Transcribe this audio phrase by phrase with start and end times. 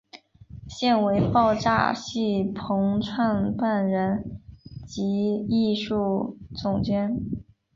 [0.67, 4.41] 现为爆炸戏棚创办人
[4.87, 7.19] 及艺术总监。